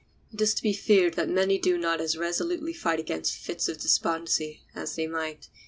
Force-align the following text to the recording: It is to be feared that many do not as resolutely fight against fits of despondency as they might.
It 0.33 0.41
is 0.41 0.55
to 0.55 0.63
be 0.63 0.73
feared 0.73 1.13
that 1.13 1.29
many 1.29 1.59
do 1.59 1.77
not 1.77 2.01
as 2.01 2.17
resolutely 2.17 2.73
fight 2.73 2.99
against 2.99 3.37
fits 3.37 3.69
of 3.69 3.77
despondency 3.77 4.63
as 4.73 4.95
they 4.95 5.05
might. 5.05 5.47